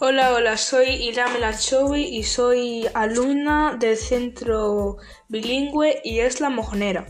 Hola, 0.00 0.32
hola, 0.32 0.56
soy 0.56 0.88
Irame 0.88 1.38
Lachowi 1.38 2.02
y 2.02 2.24
soy 2.24 2.84
alumna 2.94 3.76
del 3.78 3.96
Centro 3.96 4.96
Bilingüe 5.28 6.00
y 6.02 6.18
es 6.18 6.40
La 6.40 6.50
Mojonera. 6.50 7.06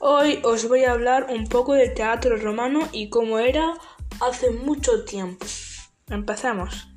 Hoy 0.00 0.40
os 0.42 0.68
voy 0.68 0.82
a 0.82 0.90
hablar 0.90 1.28
un 1.30 1.46
poco 1.46 1.74
del 1.74 1.94
teatro 1.94 2.36
romano 2.36 2.88
y 2.90 3.10
cómo 3.10 3.38
era 3.38 3.74
hace 4.20 4.50
mucho 4.50 5.04
tiempo. 5.04 5.46
Empecemos. 6.08 6.88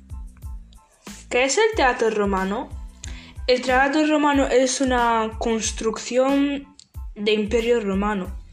¿Qué 1.30 1.44
es 1.44 1.58
el 1.58 1.76
teatro 1.76 2.10
romano? 2.10 2.68
El 3.46 3.62
teatro 3.62 4.04
romano 4.08 4.48
es 4.48 4.80
una 4.80 5.30
construcción 5.38 6.74
de 7.14 7.32
imperio 7.32 7.78
romano 7.78 8.43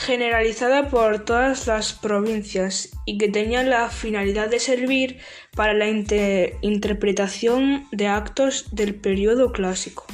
generalizada 0.00 0.88
por 0.88 1.24
todas 1.26 1.66
las 1.66 1.92
provincias 1.92 2.88
y 3.04 3.18
que 3.18 3.28
tenía 3.28 3.62
la 3.62 3.90
finalidad 3.90 4.48
de 4.48 4.58
servir 4.58 5.18
para 5.54 5.74
la 5.74 5.88
interpretación 5.88 7.86
de 7.92 8.06
actos 8.06 8.74
del 8.74 8.94
periodo 8.94 9.52
clásico. 9.52 10.06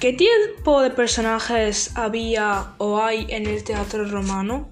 ¿Qué 0.00 0.12
tipo 0.12 0.82
de 0.82 0.90
personajes 0.90 1.96
había 1.96 2.74
o 2.78 3.00
hay 3.00 3.26
en 3.28 3.46
el 3.46 3.62
teatro 3.62 4.04
romano? 4.04 4.68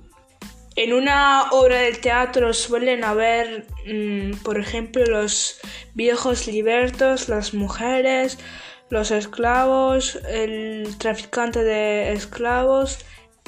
En 0.75 0.93
una 0.93 1.51
obra 1.53 1.79
del 1.79 2.01
teatro 2.01 2.53
suelen 2.53 3.05
haber, 3.05 3.67
mm, 3.87 4.43
por 4.43 4.59
ejemplo, 4.59 5.05
los 5.05 5.61
viejos 5.95 6.49
libertos, 6.49 7.29
las 7.29 7.55
mujeres, 7.55 8.39
los 8.91 9.13
esclavos, 9.13 10.17
el 10.29 10.99
traficante 10.99 11.63
de 11.65 12.13
esclavos, 12.13 12.99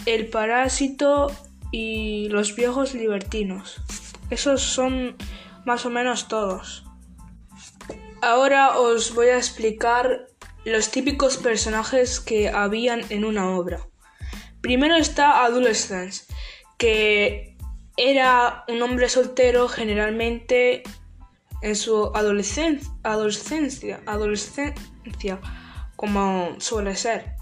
el 0.06 0.28
parásito 0.28 1.30
y 1.72 2.28
los 2.28 2.54
viejos 2.54 2.94
libertinos. 2.94 3.82
Esos 4.30 4.62
son 4.62 5.16
más 5.64 5.84
o 5.84 5.90
menos 5.90 6.28
todos. 6.28 6.84
Ahora 8.20 8.78
os 8.78 9.14
voy 9.14 9.28
a 9.28 9.36
explicar 9.36 10.28
los 10.64 10.90
típicos 10.90 11.38
personajes 11.38 12.20
que 12.20 12.48
habían 12.48 13.02
en 13.10 13.24
una 13.24 13.50
obra. 13.50 13.80
Primero 14.60 14.94
está 14.94 15.44
Adolescence, 15.44 16.32
que 16.78 17.56
era 17.96 18.64
un 18.68 18.80
hombre 18.80 19.08
soltero 19.08 19.66
generalmente 19.66 20.84
en 21.62 21.76
su 21.76 22.10
adolescencia, 22.14 22.90
adolescencia, 24.06 25.40
como 25.96 26.56
suele 26.58 26.96
ser. 26.96 27.36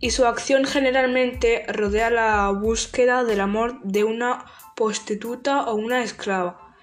Y 0.00 0.10
su 0.10 0.26
acción 0.26 0.64
generalmente 0.64 1.64
rodea 1.68 2.10
la 2.10 2.50
búsqueda 2.50 3.22
del 3.22 3.40
amor 3.40 3.80
de 3.82 4.04
una 4.04 4.44
prostituta 4.74 5.62
o 5.62 5.74
una 5.74 6.02
esclava, 6.02 6.74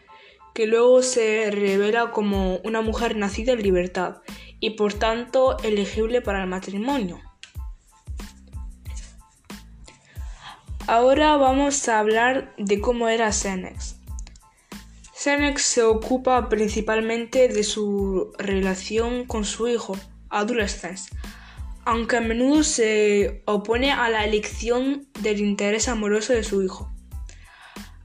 que 0.53 0.67
luego 0.67 1.01
se 1.01 1.51
revela 1.51 2.11
como 2.11 2.57
una 2.57 2.81
mujer 2.81 3.17
nacida 3.17 3.53
en 3.53 3.61
libertad 3.61 4.21
y 4.61 4.71
por 4.71 4.93
tanto 4.93 5.57
elegible 5.59 6.21
para 6.21 6.41
el 6.41 6.49
matrimonio. 6.49 7.19
Ahora 10.87 11.37
vamos 11.37 11.87
a 11.87 11.99
hablar 11.99 12.55
de 12.57 12.81
cómo 12.81 13.09
era 13.09 13.31
Senex. 13.31 13.98
Senex 15.19 15.63
se 15.63 15.83
ocupa 15.83 16.47
principalmente 16.47 17.49
de 17.49 17.65
su 17.65 18.31
relación 18.37 19.25
con 19.25 19.43
su 19.43 19.67
hijo, 19.67 19.97
Adolescence, 20.29 21.13
aunque 21.83 22.15
a 22.15 22.21
menudo 22.21 22.63
se 22.63 23.43
opone 23.43 23.91
a 23.91 24.07
la 24.07 24.23
elección 24.23 25.09
del 25.19 25.41
interés 25.41 25.89
amoroso 25.89 26.31
de 26.31 26.45
su 26.45 26.63
hijo. 26.63 26.89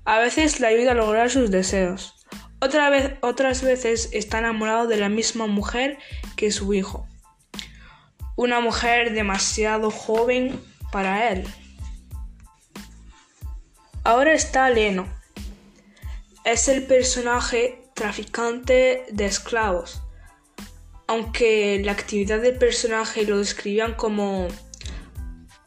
A 0.05 0.19
veces 0.19 0.59
le 0.59 0.67
ayuda 0.67 0.91
a 0.91 0.97
lograr 0.97 1.31
sus 1.31 1.53
deseos. 1.53 2.17
otras 3.21 3.63
veces 3.63 4.09
está 4.13 4.41
enamorado 4.41 4.89
de 4.89 4.97
la 4.97 5.09
misma 5.09 5.47
mujer 5.47 5.99
que 6.35 6.51
su 6.51 6.75
hijo. 6.75 7.07
Una 8.35 8.59
mujer 8.59 9.13
demasiado 9.13 9.93
joven 9.93 10.61
para 10.91 11.31
él. 11.31 11.47
Ahora 14.03 14.33
está 14.33 14.69
Leno, 14.69 15.07
es 16.45 16.69
el 16.69 16.87
personaje 16.87 17.83
traficante 17.95 19.07
de 19.11 19.27
esclavos, 19.27 20.03
aunque 21.07 21.81
la 21.83 21.93
actividad 21.93 22.41
del 22.41 22.59
personaje 22.59 23.25
lo 23.25 23.39
describían 23.39 23.95
como 23.95 24.49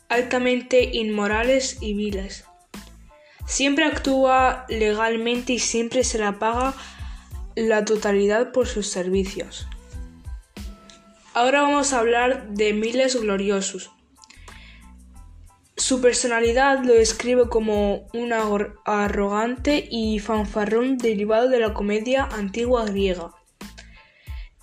altamente 0.09 0.83
inmorales 0.93 1.77
y 1.81 1.93
viles. 1.93 2.45
Siempre 3.47 3.85
actúa 3.85 4.65
legalmente 4.69 5.53
y 5.53 5.59
siempre 5.59 6.03
se 6.03 6.19
le 6.19 6.31
paga 6.33 6.75
la 7.55 7.85
totalidad 7.85 8.51
por 8.51 8.67
sus 8.67 8.87
servicios. 8.87 9.67
Ahora 11.33 11.61
vamos 11.61 11.93
a 11.93 11.99
hablar 11.99 12.49
de 12.49 12.73
Miles 12.73 13.15
Gloriosos, 13.15 13.91
su 15.77 16.01
personalidad 16.01 16.83
lo 16.83 16.93
describe 16.93 17.49
como 17.49 18.07
un 18.13 18.33
arrogante 18.33 19.87
y 19.89 20.17
fanfarrón 20.19 20.97
derivado 20.97 21.49
de 21.49 21.59
la 21.59 21.73
comedia 21.75 22.23
antigua 22.23 22.85
griega. 22.85 23.31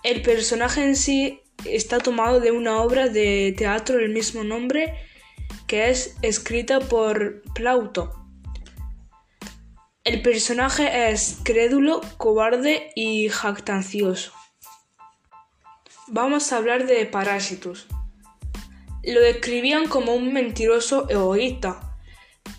El 0.02 0.22
personaje 0.22 0.82
en 0.84 0.96
sí 0.96 1.40
está 1.64 1.98
tomado 1.98 2.40
de 2.40 2.50
una 2.50 2.82
obra 2.82 3.08
de 3.08 3.54
teatro 3.56 3.96
del 3.96 4.10
mismo 4.10 4.42
nombre 4.42 4.92
que 5.68 5.88
es 5.88 6.16
escrita 6.20 6.80
por 6.80 7.42
Plauto. 7.54 8.26
El 10.02 10.20
personaje 10.20 11.10
es 11.10 11.38
crédulo, 11.44 12.00
cobarde 12.18 12.90
y 12.96 13.28
jactancioso. 13.28 14.32
Vamos 16.08 16.52
a 16.52 16.58
hablar 16.58 16.86
de 16.86 17.06
Parásitos. 17.06 17.86
Lo 19.06 19.20
describían 19.20 19.88
como 19.88 20.14
un 20.14 20.32
mentiroso 20.32 21.08
egoísta, 21.08 21.96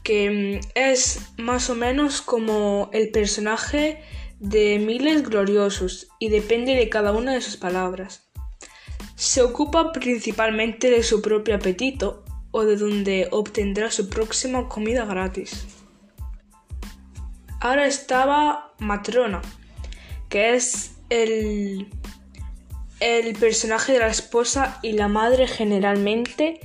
que 0.03 0.61
mm, 0.61 0.67
es 0.75 1.19
más 1.37 1.69
o 1.69 1.75
menos 1.75 2.21
como 2.21 2.89
el 2.93 3.09
personaje 3.09 4.01
de 4.39 4.79
Miles 4.79 5.23
Gloriosos 5.23 6.07
y 6.19 6.29
depende 6.29 6.75
de 6.75 6.89
cada 6.89 7.11
una 7.11 7.33
de 7.33 7.41
sus 7.41 7.57
palabras. 7.57 8.27
Se 9.15 9.41
ocupa 9.41 9.91
principalmente 9.91 10.89
de 10.89 11.03
su 11.03 11.21
propio 11.21 11.55
apetito 11.55 12.25
o 12.51 12.63
de 12.63 12.75
donde 12.77 13.27
obtendrá 13.31 13.89
su 13.91 14.09
próxima 14.09 14.67
comida 14.67 15.05
gratis. 15.05 15.65
Ahora 17.59 17.87
estaba 17.87 18.73
Matrona, 18.79 19.41
que 20.29 20.53
es 20.53 20.97
el 21.09 21.87
el 22.99 23.35
personaje 23.35 23.93
de 23.93 23.99
la 23.99 24.07
esposa 24.07 24.79
y 24.81 24.93
la 24.93 25.07
madre 25.07 25.47
generalmente 25.47 26.59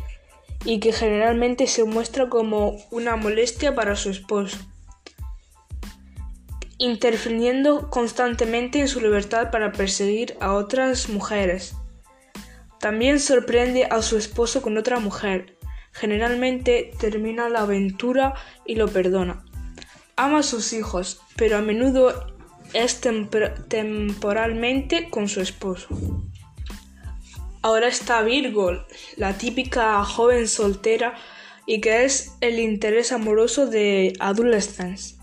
y 0.64 0.80
que 0.80 0.92
generalmente 0.92 1.66
se 1.66 1.84
muestra 1.84 2.28
como 2.28 2.76
una 2.91 3.16
molestia 3.16 3.74
para 3.74 3.96
su 3.96 4.10
esposo, 4.10 4.58
interfiriendo 6.78 7.91
constantemente 7.91 8.80
en 8.80 8.88
su 8.88 9.00
libertad 9.00 9.50
para 9.50 9.72
perseguir 9.72 10.36
a 10.41 10.52
otras 10.52 11.08
mujeres. 11.08 11.74
También 12.78 13.20
sorprende 13.20 13.84
a 13.84 14.00
su 14.02 14.16
esposo 14.16 14.62
con 14.62 14.78
otra 14.78 15.00
mujer. 15.00 15.58
Generalmente 15.92 16.92
termina 16.98 17.48
la 17.48 17.60
aventura 17.60 18.34
y 18.64 18.76
lo 18.76 18.88
perdona. 18.88 19.44
Ama 20.16 20.38
a 20.38 20.42
sus 20.42 20.72
hijos, 20.72 21.20
pero 21.36 21.58
a 21.58 21.62
menudo 21.62 22.40
es 22.72 23.00
temporalmente 23.69 25.10
con 25.10 25.28
su 25.28 25.41
esposo. 25.41 25.88
Ahora 27.62 27.88
está 27.88 28.22
Virgo, 28.22 28.86
la 29.16 29.36
típica 29.36 30.03
joven 30.04 30.48
soltera 30.48 31.14
y 31.66 31.80
que 31.80 32.04
es 32.04 32.33
el 32.41 32.59
interés 32.59 33.12
amoroso 33.12 33.66
de 33.66 34.15
Adolescence. 34.18 35.16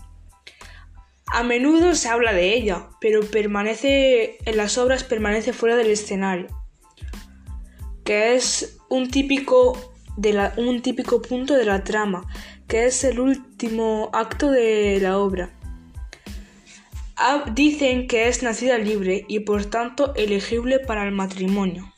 A 1.26 1.42
menudo 1.42 1.94
se 1.94 2.08
habla 2.08 2.32
de 2.32 2.54
ella, 2.54 2.88
pero 3.00 3.20
permanece 3.20 4.38
en 4.44 4.56
las 4.56 4.78
obras 4.78 5.04
permanece 5.04 5.52
fuera 5.52 5.76
del 5.76 5.90
escenario, 5.90 6.46
que 8.04 8.34
es 8.34 8.78
un 8.88 9.10
típico, 9.10 9.94
de 10.16 10.50
un 10.56 10.80
típico 10.80 11.20
punto 11.20 11.54
de 11.54 11.66
la 11.66 11.84
trama, 11.84 12.24
que 12.66 12.86
es 12.86 13.04
el 13.04 13.20
último 13.20 14.10
acto 14.12 14.50
de 14.50 15.00
la 15.02 15.18
obra. 15.18 15.57
Dicen 17.52 18.06
que 18.06 18.28
es 18.28 18.42
nacida 18.42 18.78
libre 18.78 19.24
y 19.28 19.40
por 19.40 19.64
tanto 19.64 20.14
elegible 20.14 20.78
para 20.78 21.04
el 21.04 21.12
matrimonio. 21.12 21.92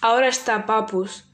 Ahora 0.00 0.28
está 0.28 0.66
Papus, 0.66 1.24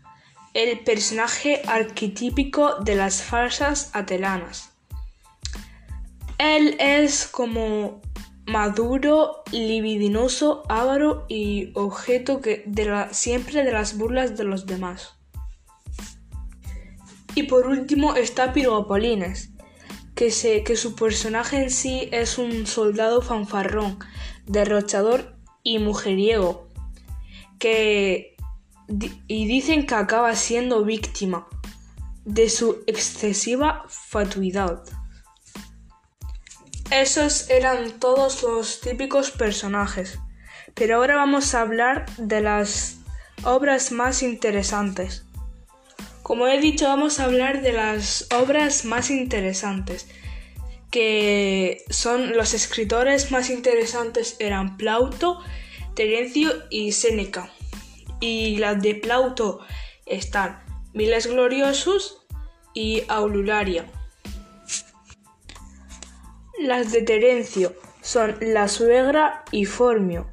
el 0.54 0.80
personaje 0.80 1.62
arquetípico 1.66 2.76
de 2.76 2.96
las 2.96 3.22
falsas 3.22 3.90
atelanas. 3.94 4.72
Él 6.38 6.76
es 6.78 7.26
como 7.26 8.02
maduro, 8.46 9.42
libidinoso, 9.50 10.64
avaro 10.68 11.24
y 11.28 11.70
objeto 11.74 12.40
siempre 13.10 13.64
de 13.64 13.72
las 13.72 13.96
burlas 13.96 14.36
de 14.36 14.44
los 14.44 14.66
demás. 14.66 15.14
Y 17.34 17.44
por 17.44 17.66
último 17.66 18.14
está 18.14 18.52
Piropolines, 18.52 19.51
que, 20.22 20.76
su 20.76 20.94
personaje 20.94 21.56
en 21.56 21.70
sí 21.70 22.08
es 22.12 22.38
un 22.38 22.66
soldado 22.66 23.22
fanfarrón, 23.22 23.98
derrochador 24.46 25.34
y 25.64 25.80
mujeriego, 25.80 26.68
que 27.58 28.36
y 29.26 29.46
dicen 29.46 29.86
que 29.86 29.94
acaba 29.94 30.36
siendo 30.36 30.84
víctima 30.84 31.48
de 32.24 32.48
su 32.50 32.84
excesiva 32.86 33.84
fatuidad. 33.88 34.84
Esos 36.92 37.50
eran 37.50 37.98
todos 37.98 38.44
los 38.44 38.80
típicos 38.80 39.32
personajes, 39.32 40.20
pero 40.74 40.96
ahora 40.96 41.16
vamos 41.16 41.54
a 41.54 41.62
hablar 41.62 42.06
de 42.16 42.42
las 42.42 42.98
obras 43.42 43.90
más 43.90 44.22
interesantes. 44.22 45.24
Como 46.22 46.46
he 46.46 46.60
dicho, 46.60 46.86
vamos 46.86 47.18
a 47.18 47.24
hablar 47.24 47.62
de 47.62 47.72
las 47.72 48.28
obras 48.32 48.84
más 48.84 49.10
interesantes, 49.10 50.06
que 50.90 51.84
son 51.90 52.36
los 52.36 52.54
escritores 52.54 53.32
más 53.32 53.50
interesantes 53.50 54.36
eran 54.38 54.76
Plauto, 54.76 55.40
Terencio 55.94 56.52
y 56.70 56.92
Séneca. 56.92 57.50
Y 58.20 58.58
las 58.58 58.80
de 58.80 58.94
Plauto 58.94 59.60
están 60.06 60.62
Miles 60.92 61.26
Gloriosus 61.26 62.18
y 62.72 63.02
Aulularia. 63.08 63.86
Las 66.60 66.92
de 66.92 67.02
Terencio 67.02 67.74
son 68.00 68.36
La 68.40 68.68
Suegra 68.68 69.44
y 69.50 69.64
Formio, 69.64 70.32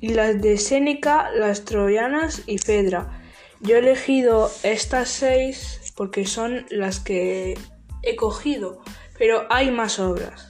y 0.00 0.10
las 0.10 0.40
de 0.40 0.58
Séneca, 0.58 1.30
las 1.32 1.64
Troyanas 1.64 2.42
y 2.46 2.58
Fedra. 2.58 3.17
Yo 3.60 3.76
he 3.76 3.78
elegido 3.80 4.50
estas 4.62 5.08
seis 5.08 5.92
porque 5.96 6.26
son 6.26 6.66
las 6.70 7.00
que 7.00 7.58
he 8.02 8.16
cogido, 8.16 8.82
pero 9.18 9.46
hay 9.50 9.70
más 9.70 9.98
obras. 9.98 10.48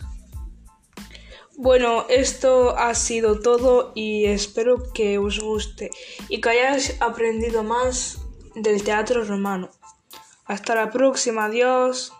Bueno, 1.56 2.06
esto 2.08 2.76
ha 2.76 2.94
sido 2.94 3.40
todo 3.40 3.92
y 3.94 4.26
espero 4.26 4.92
que 4.92 5.18
os 5.18 5.40
guste 5.40 5.90
y 6.28 6.40
que 6.40 6.50
hayáis 6.50 7.00
aprendido 7.00 7.64
más 7.64 8.20
del 8.54 8.84
teatro 8.84 9.24
romano. 9.24 9.70
Hasta 10.44 10.74
la 10.74 10.90
próxima, 10.90 11.46
adiós. 11.46 12.12